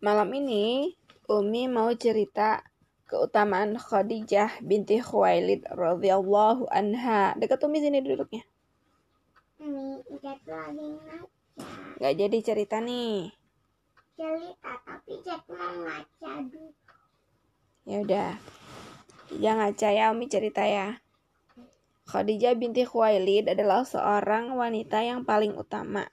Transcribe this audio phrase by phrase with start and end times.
[0.00, 0.92] malam ini
[1.26, 2.62] Umi mau cerita
[3.06, 7.34] keutamaan Khadijah binti Khuwailid radhiyallahu anha.
[7.34, 8.46] Dekat Umi sini duduknya.
[9.58, 11.18] Lagi ngaca.
[11.96, 13.32] Gak jadi cerita nih.
[14.16, 16.72] Cerita tapi Ijat mau ngaca dulu.
[17.86, 18.32] Ya udah.
[19.34, 21.00] Jangan ngaca ya Umi cerita ya.
[22.06, 26.06] Khadijah binti Khuwailid adalah seorang wanita yang paling utama.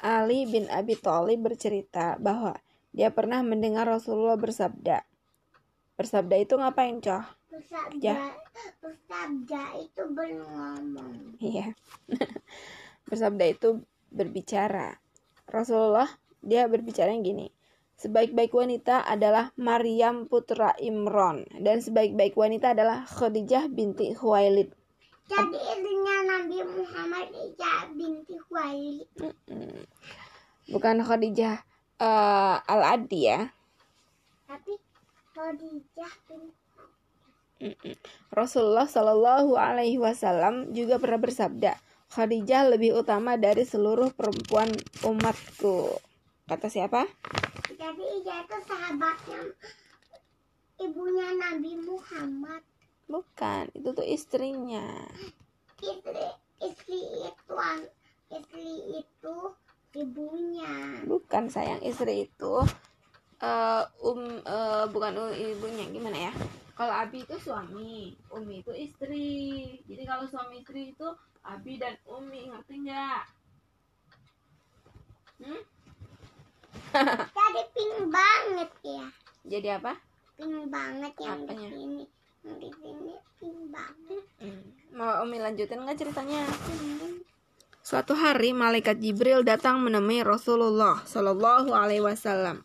[0.00, 2.56] Ali bin Abi Thalib bercerita bahwa
[2.90, 5.06] dia pernah mendengar Rasulullah bersabda.
[5.94, 7.24] Bersabda itu ngapain, Coh?
[7.50, 8.34] Bersabda, Ya.
[8.80, 11.36] bersabda itu berngomong.
[11.38, 11.76] Iya.
[13.10, 14.98] bersabda itu berbicara.
[15.46, 16.08] Rasulullah
[16.40, 17.52] dia berbicara yang gini.
[18.00, 24.72] Sebaik-baik wanita adalah Maryam putra Imron dan sebaik-baik wanita adalah Khadijah binti Khuwailid.
[25.28, 29.04] Jadi istrinya Nabi Muhammad Ijat binti Khuwailid.
[29.52, 29.84] Mm.
[30.72, 31.60] Bukan Khadijah
[32.00, 33.40] eh, Al-Adi ya.
[34.48, 34.72] Tapi
[35.36, 36.14] Khadijah
[37.60, 37.92] Mm-mm.
[38.32, 41.76] Rasulullah Shallallahu Alaihi Wasallam juga pernah bersabda,
[42.08, 44.72] Khadijah lebih utama dari seluruh perempuan
[45.04, 46.00] umatku.
[46.48, 47.04] Kata siapa?
[47.68, 49.40] Jadi Ijat itu sahabatnya
[50.80, 52.64] ibunya Nabi Muhammad.
[53.06, 55.06] Bukan, itu tuh istrinya.
[55.78, 56.26] Istri
[56.64, 57.54] istri itu
[58.32, 58.68] istri
[59.04, 59.36] itu
[59.94, 61.02] ibunya.
[61.06, 62.54] Bukan sayang istri itu
[63.40, 66.32] eh, um eh, bukan um, ibunya gimana ya?
[66.80, 69.76] Kalau Abi itu suami, Umi itu istri.
[69.84, 71.04] Jadi kalau suami istri itu
[71.44, 73.22] Abi dan Umi, ngerti nggak?
[75.44, 75.60] Hmm?
[77.36, 79.04] Jadi pink banget ya.
[79.44, 79.92] Jadi apa?
[80.40, 81.68] Pink banget yang Apanya?
[81.68, 82.04] di sini.
[82.48, 84.24] Yang di sini pink banget.
[84.40, 84.64] Hmm.
[84.96, 86.48] Mau Umi lanjutin nggak ceritanya?
[86.48, 87.09] Hmm.
[87.90, 92.62] Suatu hari malaikat Jibril datang menemui Rasulullah Shallallahu Alaihi Wasallam.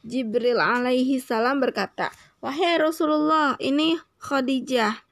[0.00, 2.08] Jibril alaihi salam berkata,
[2.40, 5.04] Wahai Rasulullah, ini Khadijah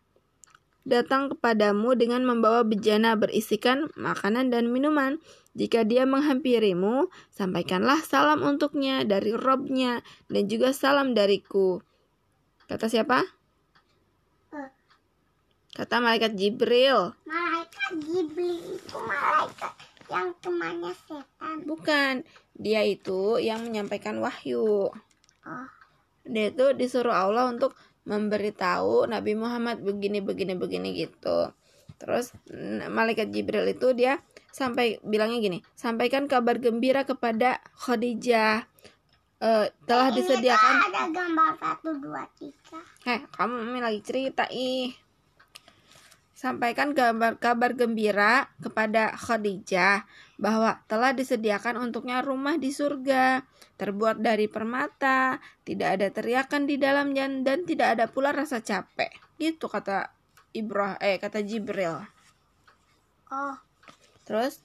[0.88, 5.20] datang kepadamu dengan membawa bejana berisikan makanan dan minuman.
[5.52, 10.00] Jika dia menghampirimu, sampaikanlah salam untuknya dari Robnya
[10.32, 11.84] dan juga salam dariku.
[12.72, 13.41] Kata siapa?
[15.72, 17.16] Kata malaikat Jibril.
[17.24, 19.72] Malaikat Jibril itu malaikat
[20.12, 21.56] yang temannya setan.
[21.64, 22.14] Bukan,
[22.52, 24.92] dia itu yang menyampaikan wahyu.
[25.42, 25.68] Oh,
[26.28, 27.72] Dia itu disuruh Allah untuk
[28.04, 31.50] memberitahu Nabi Muhammad begini begini begini gitu.
[31.96, 32.34] Terus
[32.92, 34.20] malaikat Jibril itu dia
[34.52, 38.68] sampai bilangnya gini, sampaikan kabar gembira kepada Khadijah.
[39.42, 40.74] Eh, telah ini disediakan.
[40.86, 42.78] ada gambar satu dua tiga.
[43.02, 44.94] Eh, kamu lagi cerita ih.
[46.42, 50.02] Sampaikan kabar kabar gembira kepada Khadijah
[50.42, 53.46] bahwa telah disediakan untuknya rumah di surga,
[53.78, 59.14] terbuat dari permata, tidak ada teriakan di dalamnya dan tidak ada pula rasa capek.
[59.38, 60.10] Gitu kata
[60.50, 62.02] Ibrah eh kata Jibril.
[63.30, 63.54] Oh,
[64.26, 64.58] Terus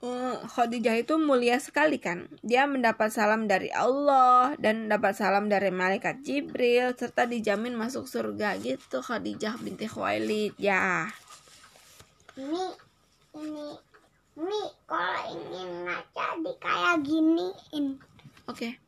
[0.00, 2.24] Khadijah itu mulia sekali kan.
[2.40, 8.56] Dia mendapat salam dari Allah dan dapat salam dari malaikat Jibril serta dijamin masuk surga
[8.64, 10.56] gitu Khadijah binti Khuwailid.
[10.56, 11.12] Ya.
[12.40, 12.72] ini
[13.36, 13.76] ini
[14.40, 18.00] ini kalau ingin ngaca di kayak giniin.
[18.48, 18.80] Oke.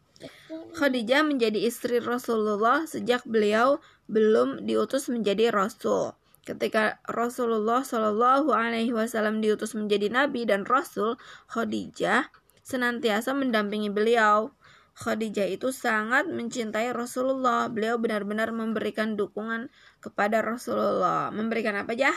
[0.81, 6.17] Khadijah menjadi istri Rasulullah sejak beliau belum diutus menjadi rasul.
[6.43, 11.15] Ketika Rasulullah Shallallahu Alaihi Wasallam diutus menjadi nabi dan rasul,
[11.47, 12.35] Khadijah
[12.67, 14.51] senantiasa mendampingi beliau.
[14.99, 17.71] Khadijah itu sangat mencintai Rasulullah.
[17.71, 19.71] Beliau benar-benar memberikan dukungan
[20.03, 21.31] kepada Rasulullah.
[21.31, 22.11] Memberikan apa aja?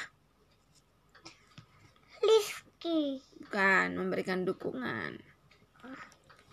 [2.20, 3.22] Rizky.
[3.46, 5.22] Bukan, memberikan dukungan.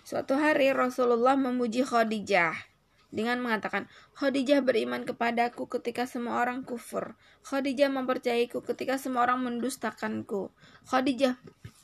[0.04, 2.71] Suatu hari Rasulullah memuji Khadijah
[3.12, 3.86] dengan mengatakan,
[4.16, 7.14] Khadijah beriman kepadaku ketika semua orang kufur.
[7.44, 10.48] Khadijah mempercayaiku ketika semua orang mendustakanku.
[10.88, 11.36] Khadijah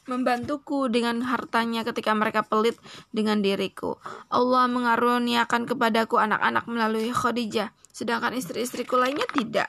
[0.09, 2.81] membantuku dengan hartanya ketika mereka pelit
[3.13, 4.01] dengan diriku.
[4.33, 9.69] Allah mengaruniakan kepadaku anak-anak melalui Khadijah, sedangkan istri-istriku lainnya tidak.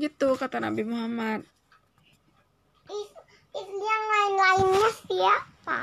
[0.00, 1.44] Gitu kata Nabi Muhammad.
[2.88, 5.78] Is yang lain-lainnya siapa?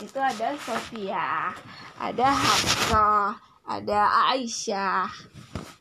[0.00, 1.50] Itu ada Sofia,
[1.98, 3.34] ada Hafsah,
[3.66, 4.00] ada
[4.30, 5.10] Aisyah.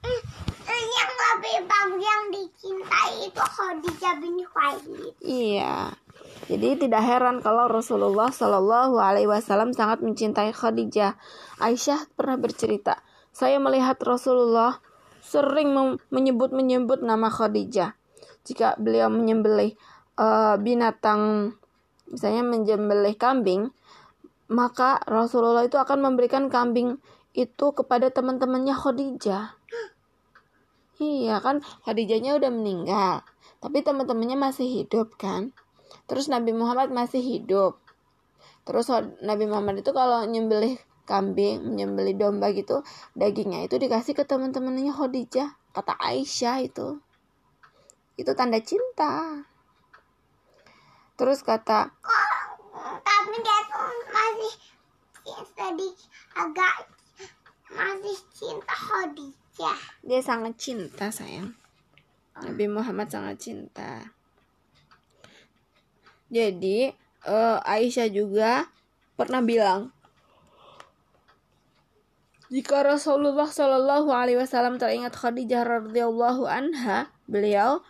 [0.02, 0.22] Eh,
[0.66, 5.14] eh, yang lebih bagus yang dicintai itu Khadijah bin Khuwailid.
[5.22, 5.94] Iya.
[6.50, 11.22] Jadi tidak heran kalau Rasulullah Shallallahu Alaihi Wasallam sangat mencintai Khadijah.
[11.62, 14.82] Aisyah pernah bercerita, saya melihat Rasulullah
[15.22, 17.94] sering menyebut-menyebut nama Khadijah.
[18.42, 19.78] Jika beliau menyembelih
[20.18, 21.54] eh, binatang
[22.10, 23.70] misalnya menjembelih kambing,
[24.50, 26.98] maka Rasulullah itu akan memberikan kambing
[27.38, 29.56] itu kepada teman-temannya Khadijah.
[31.00, 33.24] Iya kan Khadijahnya udah meninggal,
[33.64, 35.56] tapi teman-temannya masih hidup kan.
[36.10, 37.80] Terus Nabi Muhammad masih hidup.
[38.66, 38.90] Terus
[39.22, 40.76] Nabi Muhammad itu kalau nyembelih
[41.08, 42.86] kambing, menyembelih domba gitu,
[43.18, 47.02] dagingnya itu dikasih ke teman-temannya Khadijah, kata Aisyah itu.
[48.20, 49.46] Itu tanda cinta.
[51.20, 51.92] Terus kata
[53.30, 54.54] tapi dia tuh masih
[55.54, 55.94] sedih
[56.34, 56.88] agak
[57.70, 59.80] masih cinta Khadijah.
[60.02, 61.54] Dia sangat cinta sayang.
[62.40, 64.08] Nabi Muhammad sangat cinta.
[66.32, 66.96] Jadi
[67.28, 68.72] uh, Aisyah juga
[69.20, 69.92] pernah bilang
[72.50, 77.86] jika Rasulullah Shallallahu Alaihi Wasallam teringat Khadijah radhiyallahu anha, beliau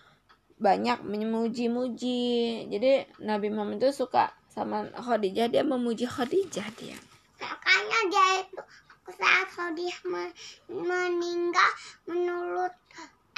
[0.59, 2.67] banyak memuji-muji.
[2.67, 6.99] Jadi Nabi Muhammad itu suka sama Khadijah, dia memuji Khadijah dia.
[7.39, 8.61] Makanya dia itu
[9.15, 9.99] saat Khadijah
[10.67, 11.71] meninggal
[12.05, 12.75] menurut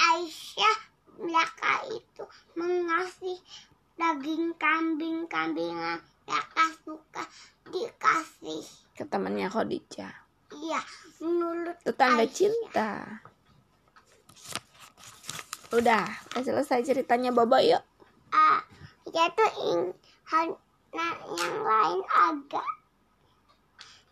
[0.02, 0.76] Aisyah
[1.22, 2.24] mereka itu
[2.58, 3.38] mengasih
[3.94, 7.22] daging kambing kambingan mereka suka
[7.70, 8.66] dikasih
[8.98, 10.12] ke temannya Khadijah.
[10.52, 10.80] Iya,
[11.22, 12.34] menurut itu tanda Aisyah.
[12.34, 12.90] cinta.
[15.72, 16.04] Udah,
[16.36, 17.80] selesai ceritanya Bobo yuk.
[18.28, 18.60] Ah,
[19.32, 19.80] tuh in,
[20.92, 22.68] nah, yang lain agak